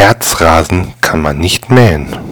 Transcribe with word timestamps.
Herzrasen 0.00 0.94
kann 1.02 1.20
man 1.20 1.36
nicht 1.36 1.70
mähen. 1.70 2.29